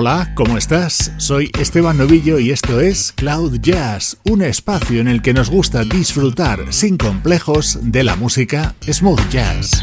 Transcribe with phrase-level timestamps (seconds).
[0.00, 1.10] Hola, ¿cómo estás?
[1.16, 5.82] Soy Esteban Novillo y esto es Cloud Jazz, un espacio en el que nos gusta
[5.82, 9.82] disfrutar sin complejos de la música smooth jazz.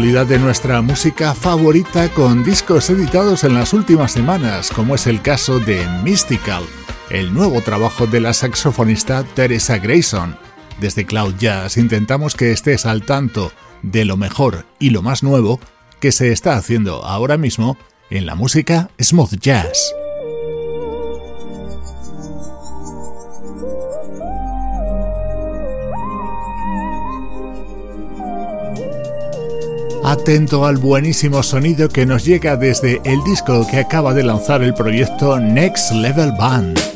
[0.00, 5.20] Actualidad de nuestra música favorita con discos editados en las últimas semanas, como es el
[5.20, 6.64] caso de Mystical,
[7.10, 10.38] el nuevo trabajo de la saxofonista Teresa Grayson.
[10.80, 13.52] Desde Cloud Jazz intentamos que estés al tanto
[13.82, 15.60] de lo mejor y lo más nuevo
[16.00, 17.76] que se está haciendo ahora mismo
[18.08, 19.99] en la música smooth jazz.
[30.10, 34.74] Atento al buenísimo sonido que nos llega desde el disco que acaba de lanzar el
[34.74, 36.89] proyecto Next Level Band.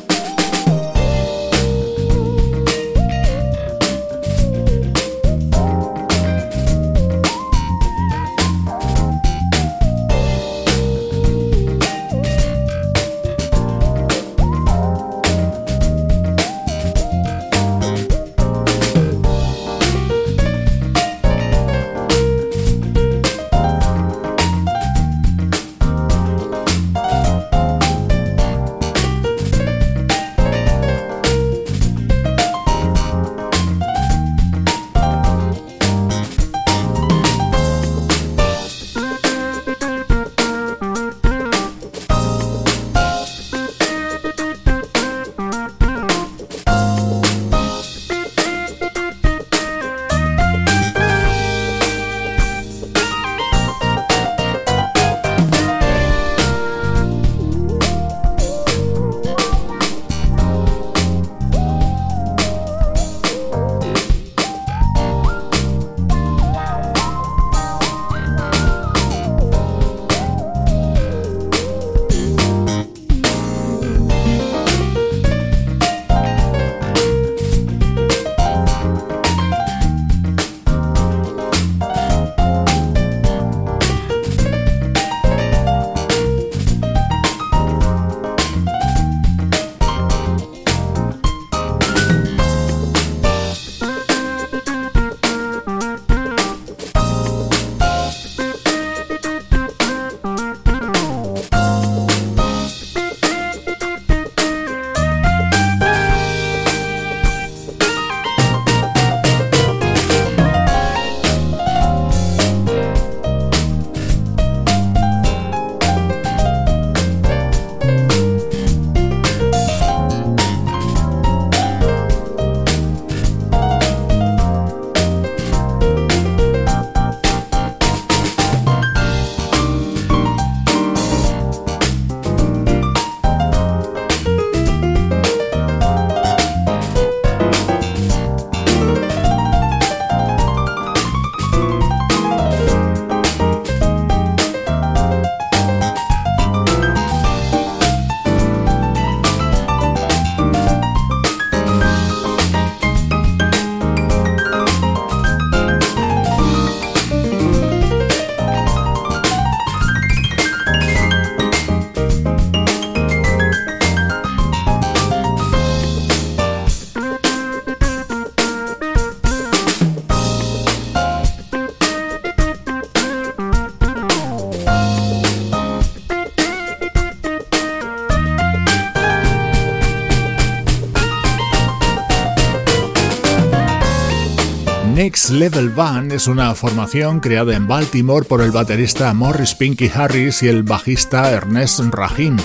[185.35, 190.47] Level Band es una formación creada en Baltimore por el baterista Morris Pinky Harris y
[190.47, 192.37] el bajista Ernest Rahim.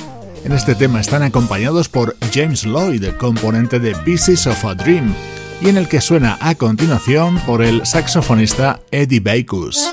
[0.45, 5.15] En este tema están acompañados por James Lloyd, componente de Pieces of a Dream,
[5.61, 9.90] y en el que suena a continuación por el saxofonista Eddie Bacus.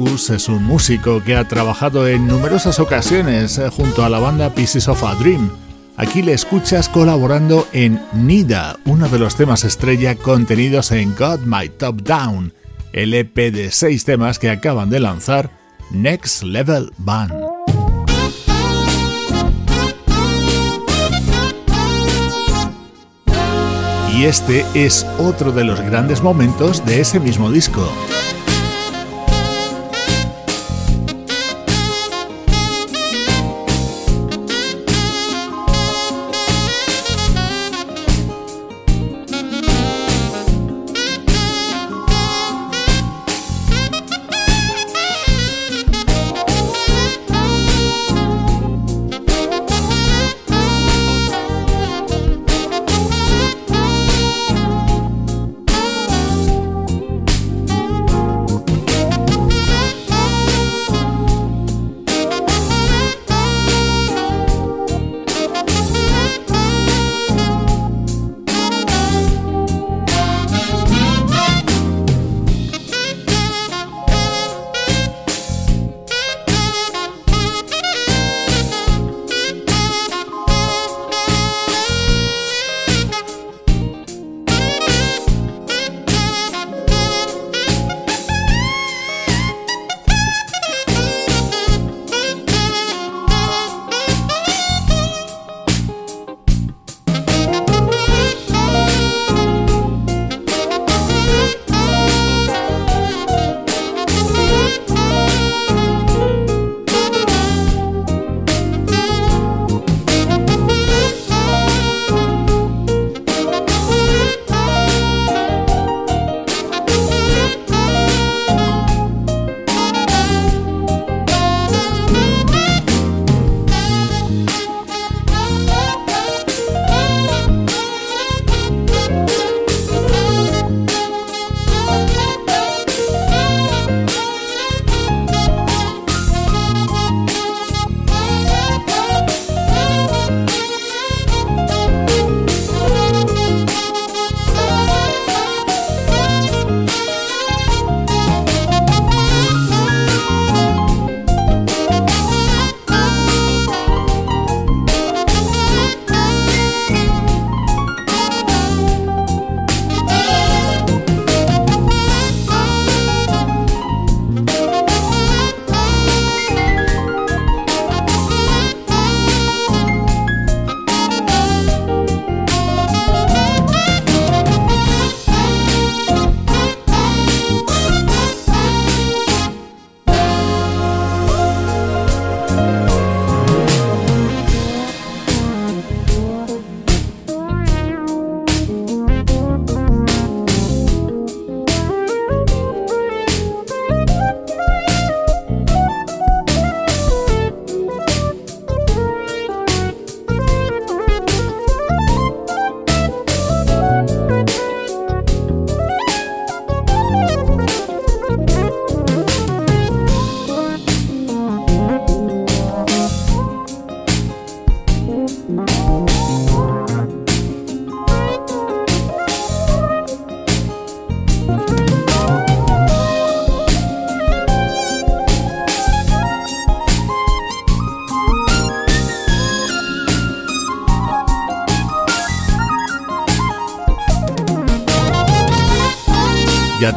[0.00, 4.88] Es un músico que ha trabajado en numerosas ocasiones eh, junto a la banda Pieces
[4.88, 5.50] of a Dream.
[5.98, 11.68] Aquí le escuchas colaborando en Nida, uno de los temas estrella contenidos en Got My
[11.68, 12.54] Top Down,
[12.94, 15.50] el EP de seis temas que acaban de lanzar
[15.90, 17.34] Next Level Band.
[24.16, 27.86] Y este es otro de los grandes momentos de ese mismo disco.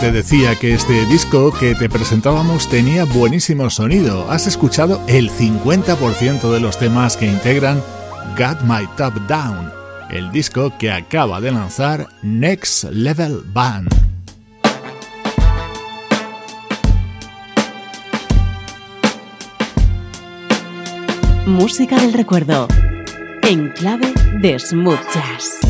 [0.03, 4.29] Te decía que este disco que te presentábamos tenía buenísimo sonido.
[4.29, 7.81] Has escuchado el 50% de los temas que integran
[8.37, 9.71] Got My Top Down,
[10.11, 13.87] el disco que acaba de lanzar Next Level Band.
[21.45, 22.67] Música del recuerdo,
[23.43, 25.62] en clave de smooth jazz.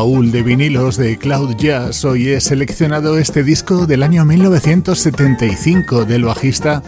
[0.00, 6.24] Baúl de vinilos de Cloud Jazz, hoy he seleccionado este disco del año 1975 del
[6.24, 6.82] bajista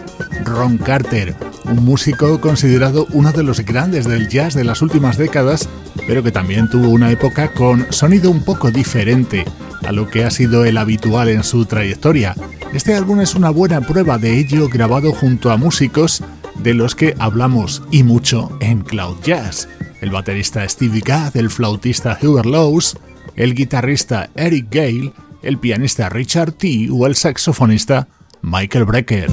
[0.46, 5.68] Ron Carter, un músico considerado uno de los grandes del jazz de las últimas décadas,
[6.06, 9.44] pero que también tuvo una época con sonido un poco diferente
[9.86, 12.34] a lo que ha sido el habitual en su trayectoria.
[12.72, 16.24] Este álbum es una buena prueba de ello grabado junto a músicos
[16.60, 19.68] de los que hablamos y mucho en Cloud Jazz
[20.02, 22.96] el baterista Stevie Gadd, el flautista Hubert Lowes,
[23.36, 25.12] el guitarrista Eric Gale,
[25.42, 26.88] el pianista Richard T.
[26.90, 28.08] o el saxofonista
[28.42, 29.30] Michael Brecker.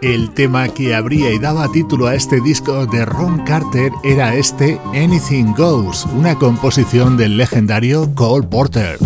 [0.00, 4.80] El tema que abría y daba título a este disco de Ron Carter era este
[4.94, 8.98] Anything Goes, una composición del legendario Cole Porter.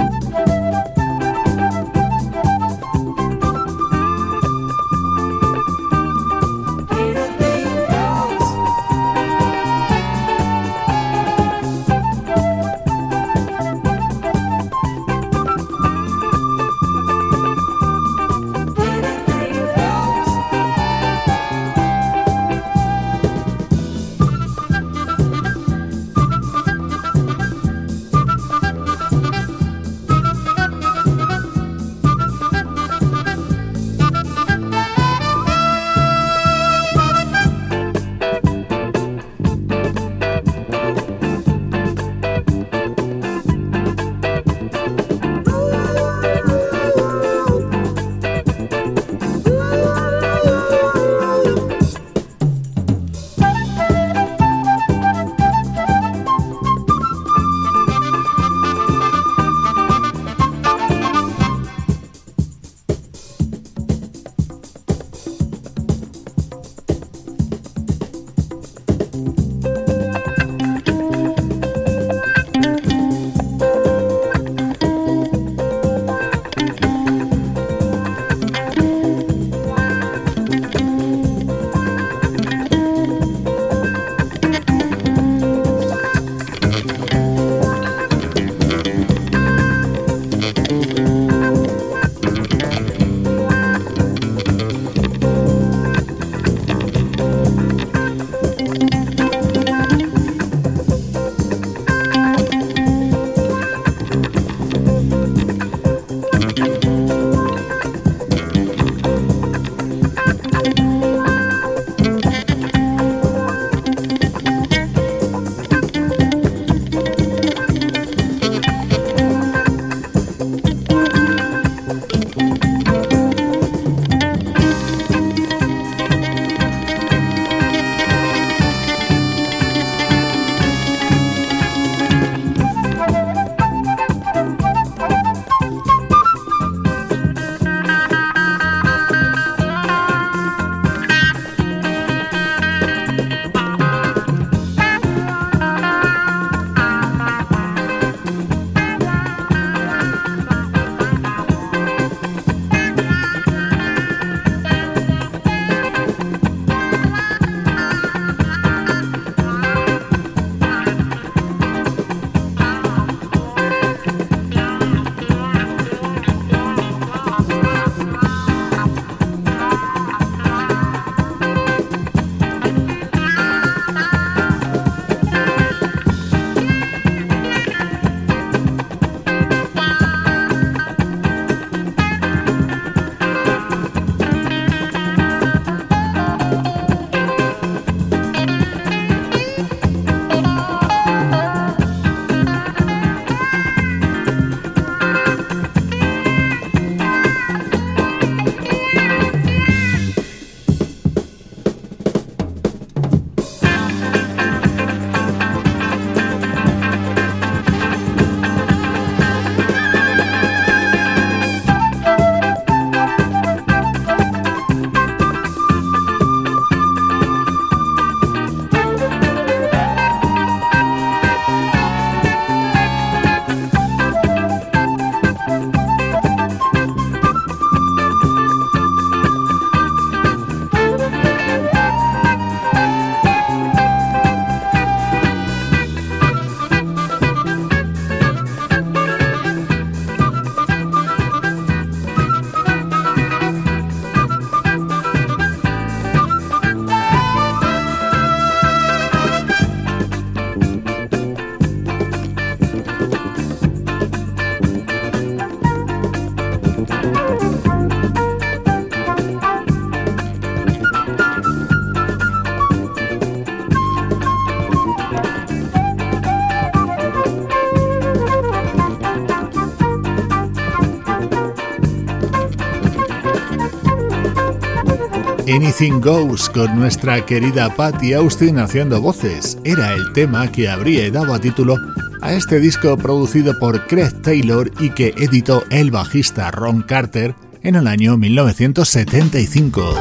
[275.54, 279.58] Anything Goes con nuestra querida Patty Austin haciendo voces.
[279.64, 281.76] Era el tema que habría dado a título
[282.22, 287.74] a este disco producido por Craig Taylor y que editó el bajista Ron Carter en
[287.74, 289.94] el año 1975.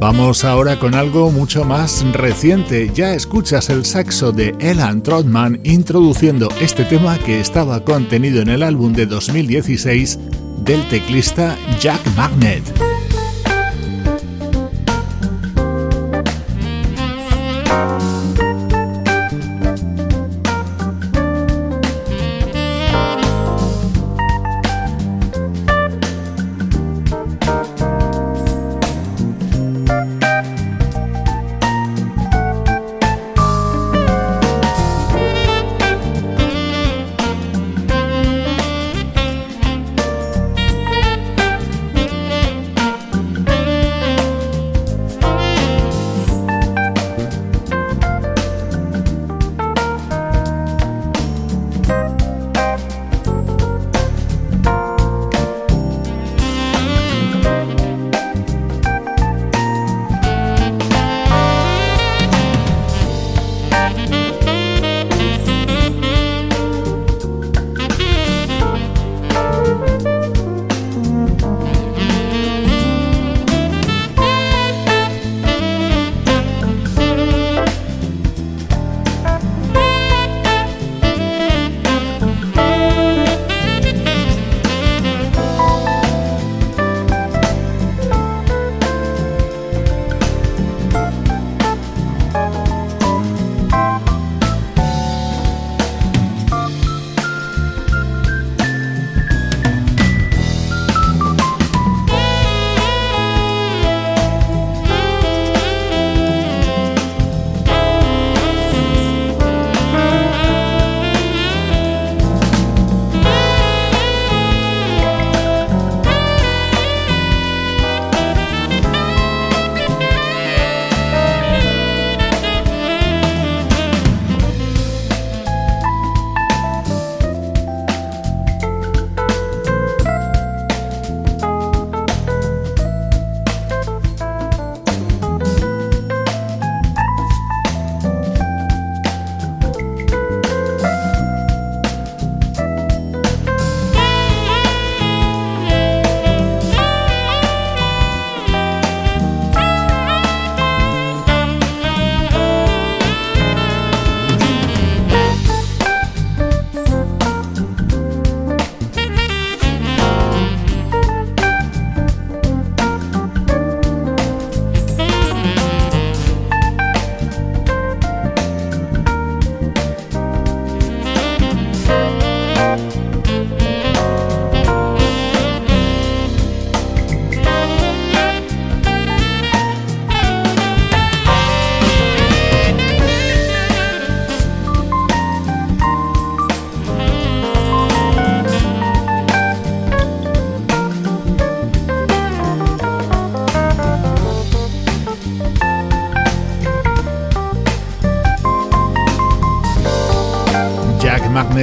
[0.00, 2.90] Vamos ahora con algo mucho más reciente.
[2.92, 8.62] Ya escuchas el saxo de Elan Trotman introduciendo este tema que estaba contenido en el
[8.62, 10.18] álbum de 2016
[10.64, 12.93] del teclista Jack Magnet.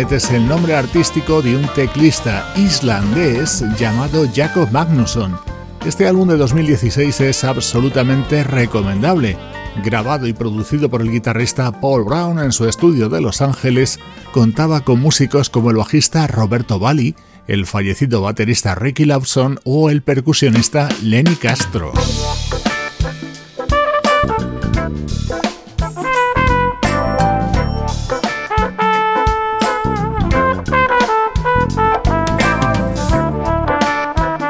[0.10, 5.38] Es el nombre artístico de un teclista islandés llamado Jacob Magnusson.
[5.86, 9.38] Este álbum de 2016 es absolutamente recomendable.
[9.86, 14.00] Grabado y producido por el guitarrista Paul Brown en su estudio de Los Ángeles,
[14.34, 17.16] contaba con músicos como el bajista Roberto Bali,
[17.48, 21.94] el fallecido baterista Ricky Lawson o el percusionista Lenny Castro.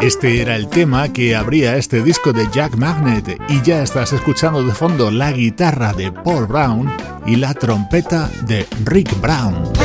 [0.01, 4.63] Este era el tema que abría este disco de Jack Magnet y ya estás escuchando
[4.63, 6.91] de fondo la guitarra de Paul Brown
[7.27, 9.80] y la trompeta de Rick Brown.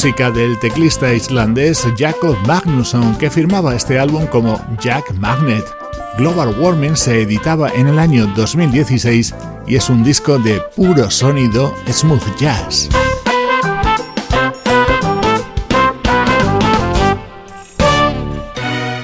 [0.00, 5.62] Música del teclista islandés Jacob Magnusson, que firmaba este álbum como Jack Magnet.
[6.16, 9.34] Global Warming se editaba en el año 2016
[9.66, 12.88] y es un disco de puro sonido smooth jazz.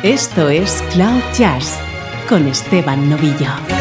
[0.02, 1.78] Esto es Cloud Jazz
[2.26, 3.75] con Esteban Novillo.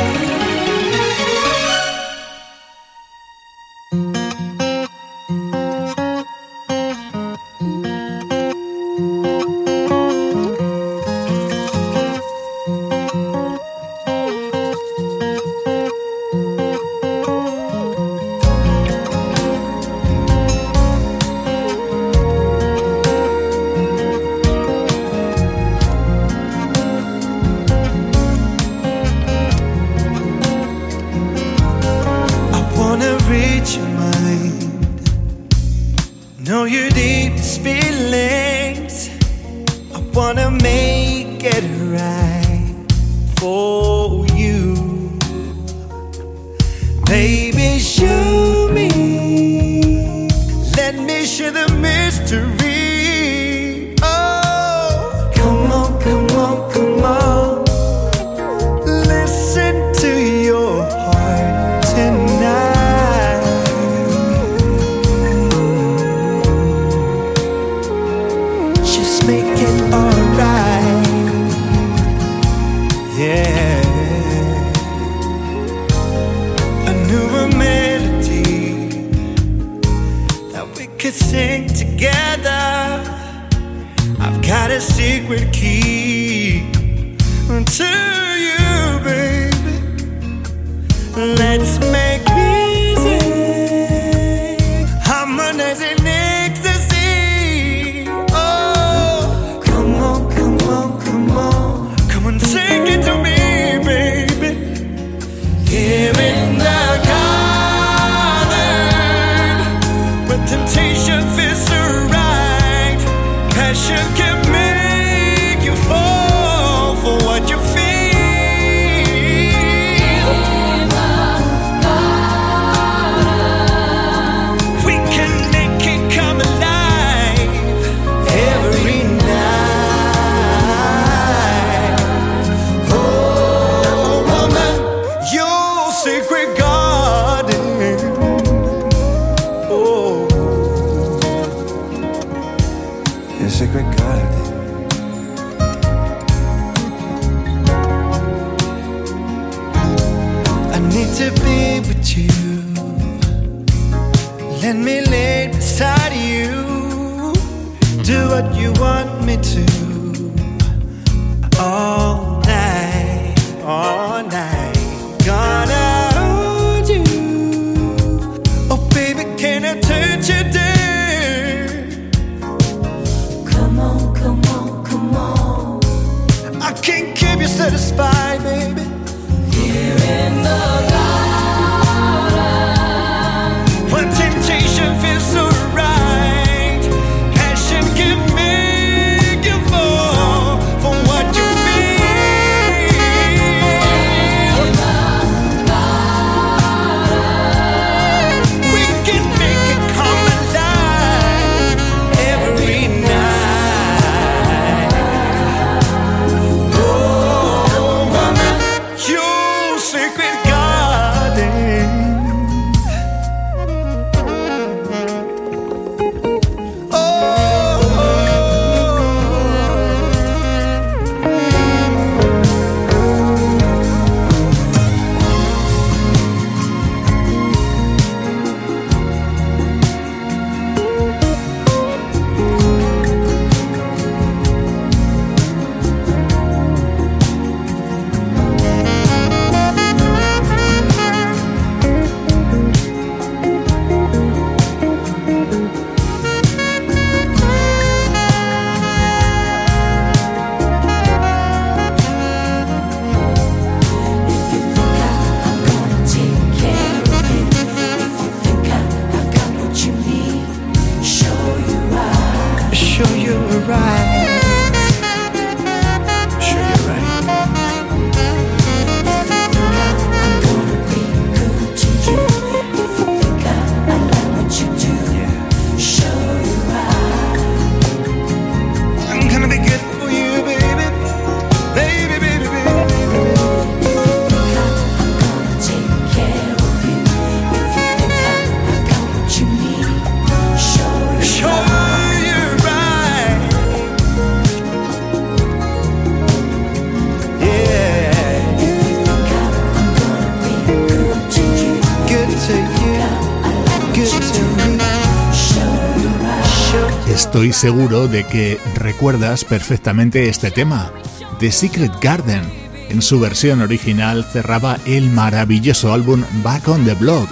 [307.45, 310.91] Estoy seguro de que recuerdas perfectamente este tema,
[311.37, 312.41] The Secret Garden.
[312.89, 317.29] En su versión original cerraba el maravilloso álbum Back on the Block,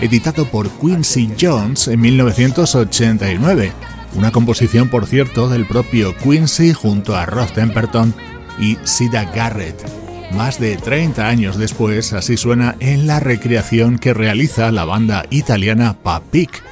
[0.00, 3.72] editado por Quincy Jones en 1989.
[4.14, 8.14] Una composición, por cierto, del propio Quincy junto a Ross Temperton
[8.60, 9.84] y Sida Garrett.
[10.30, 15.96] Más de 30 años después, así suena en la recreación que realiza la banda italiana
[16.00, 16.62] Papik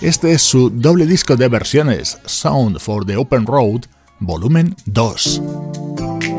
[0.00, 3.82] este es su doble disco de versiones, Sound for the Open Road,
[4.20, 6.33] volumen 2.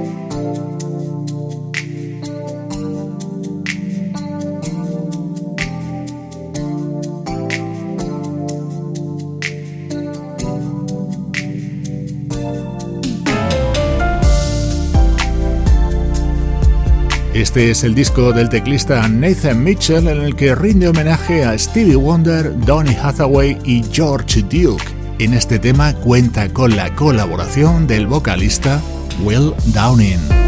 [17.56, 21.96] Este es el disco del teclista Nathan Mitchell en el que rinde homenaje a Stevie
[21.96, 24.84] Wonder, Donny Hathaway y George Duke.
[25.20, 28.82] En este tema cuenta con la colaboración del vocalista
[29.24, 30.45] Will Downing.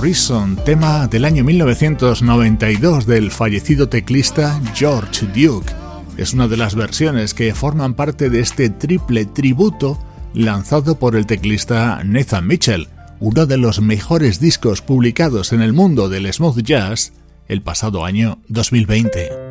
[0.00, 5.70] Reason, tema del año 1992 del fallecido teclista George Duke.
[6.16, 9.98] Es una de las versiones que forman parte de este triple tributo
[10.32, 12.88] lanzado por el teclista Nathan Mitchell,
[13.18, 17.12] uno de los mejores discos publicados en el mundo del smooth jazz
[17.46, 19.49] el pasado año 2020.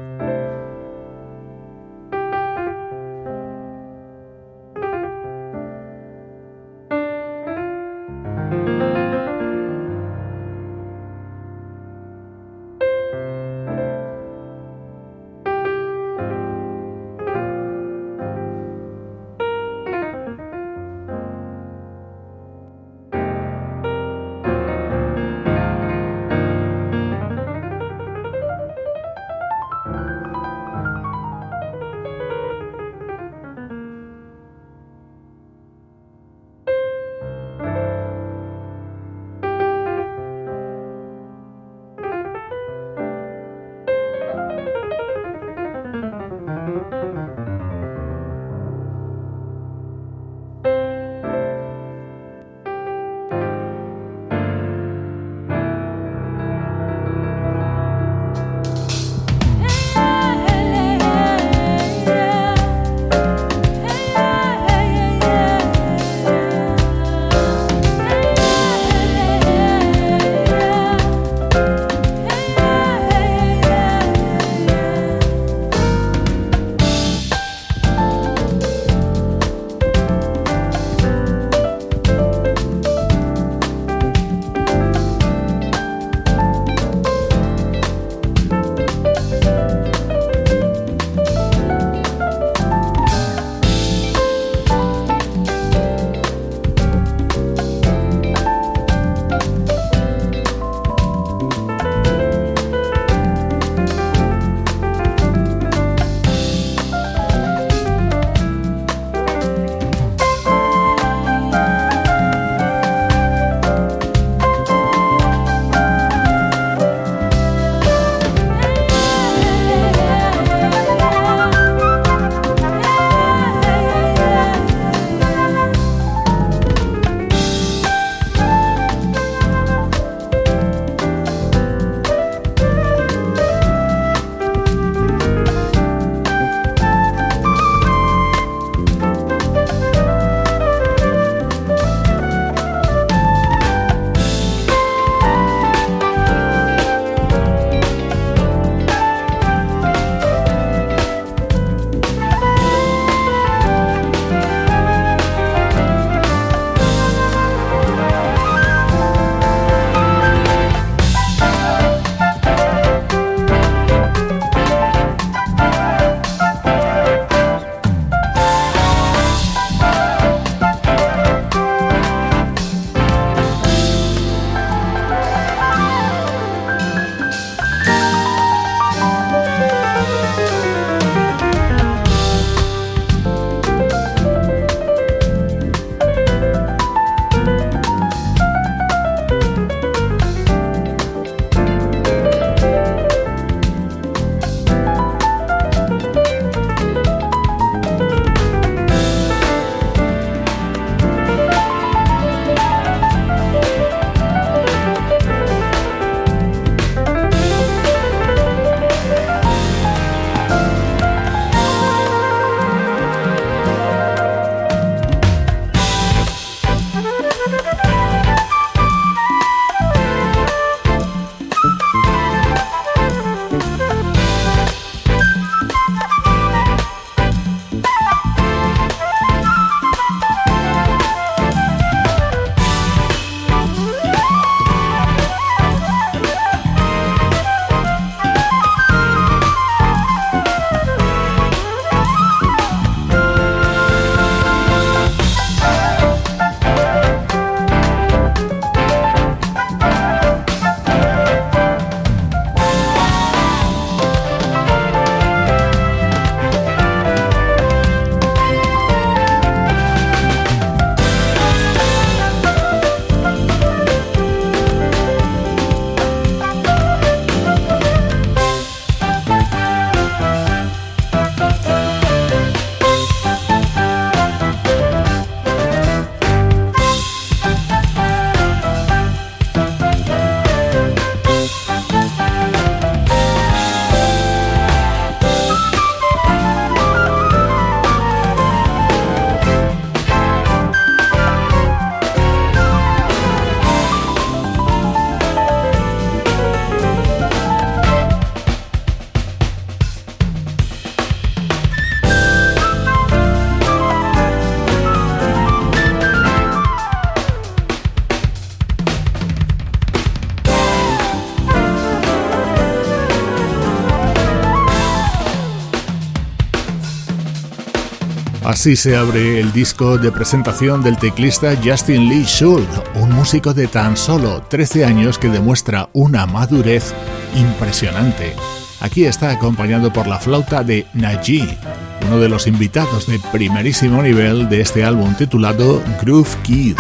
[318.60, 323.68] Así se abre el disco de presentación del teclista Justin Lee Schultz, un músico de
[323.68, 326.94] tan solo 13 años que demuestra una madurez
[327.38, 328.36] impresionante.
[328.82, 331.58] Aquí está acompañado por la flauta de Najee,
[332.06, 336.76] uno de los invitados de primerísimo nivel de este álbum titulado Groove Kid.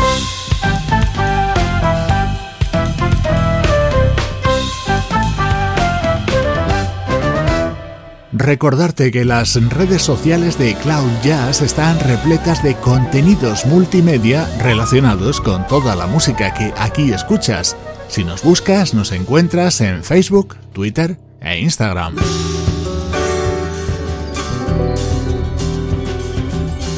[8.50, 15.68] Recordarte que las redes sociales de Cloud Jazz están repletas de contenidos multimedia relacionados con
[15.68, 17.78] toda la música que aquí escuchas.
[18.08, 22.16] Si nos buscas, nos encuentras en Facebook, Twitter e Instagram.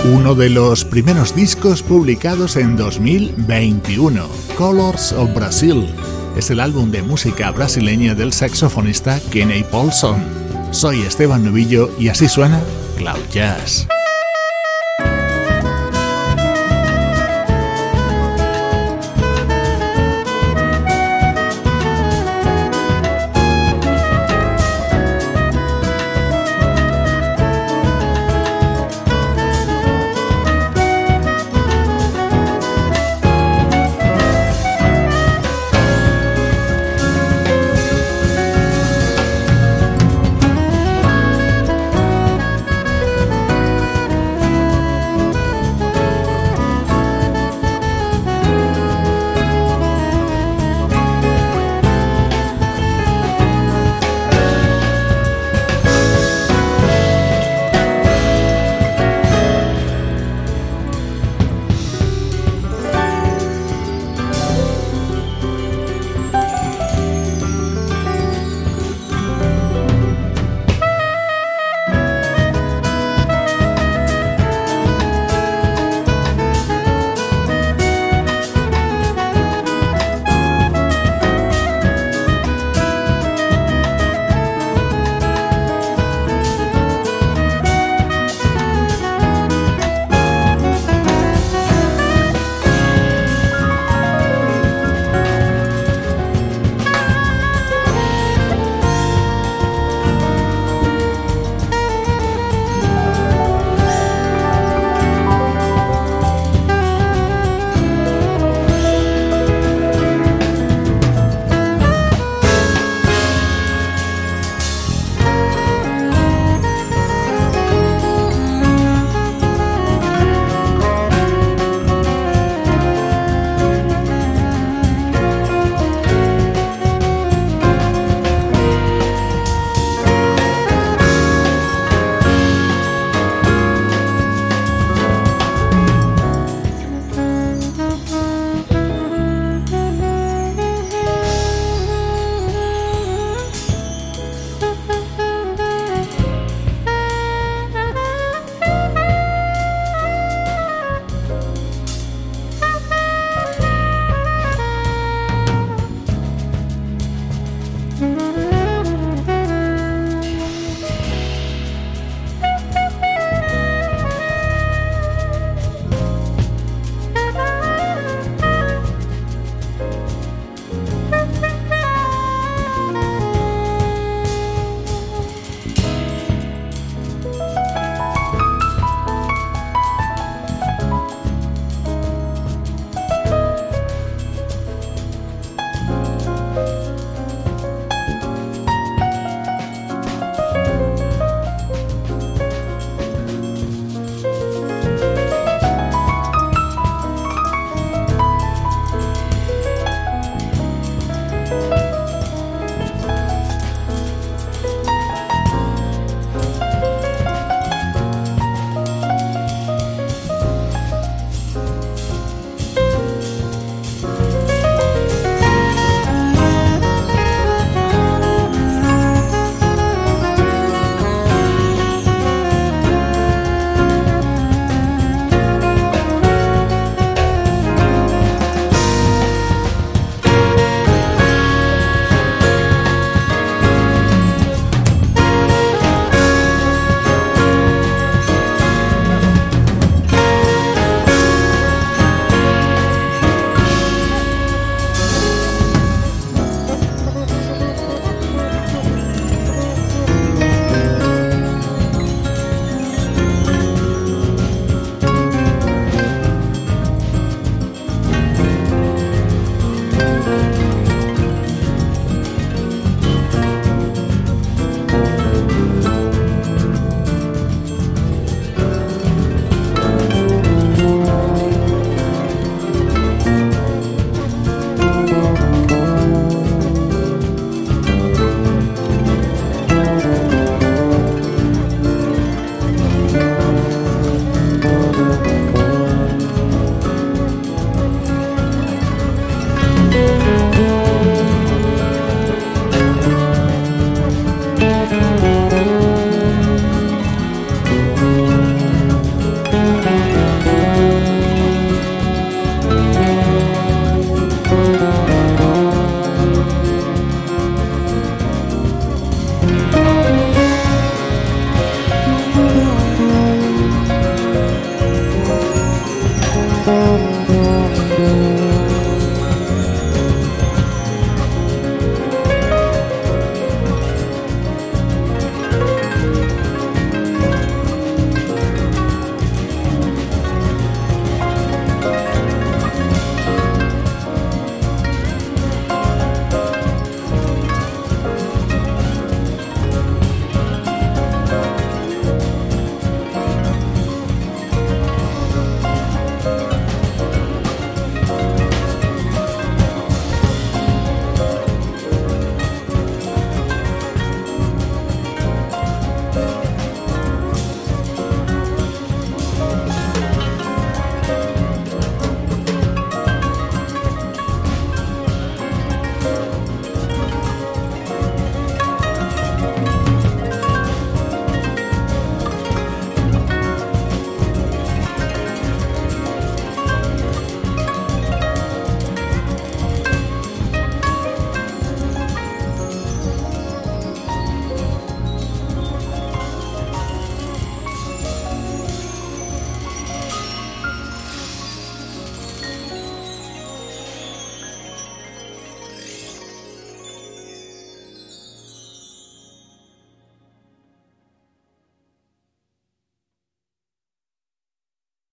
[0.06, 4.26] Uno de los primeros discos publicados en 2021,
[4.58, 5.94] Colors of Brazil,
[6.38, 10.51] es el álbum de música brasileña del saxofonista Kenny Paulson.
[10.72, 12.62] Soy Esteban Novillo y así suena
[12.98, 13.88] Cloud Jazz.